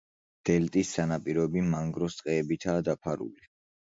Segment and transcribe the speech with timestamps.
[0.49, 3.45] დელტის სანაპიროები მანგროს ტყეებითაა დაფარული.